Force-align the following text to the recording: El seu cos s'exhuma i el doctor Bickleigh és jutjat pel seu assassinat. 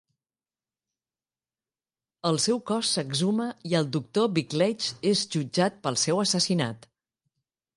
El 2.29 2.39
seu 2.45 2.61
cos 2.71 2.93
s'exhuma 2.97 3.49
i 3.73 3.75
el 3.81 3.91
doctor 3.99 4.31
Bickleigh 4.39 4.89
és 5.11 5.23
jutjat 5.37 5.81
pel 5.85 6.01
seu 6.07 6.23
assassinat. 6.27 6.91